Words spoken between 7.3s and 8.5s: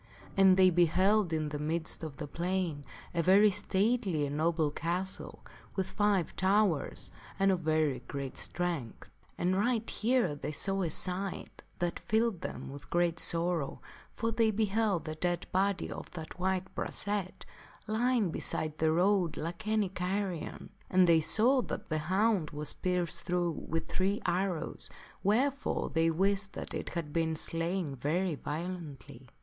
and of very great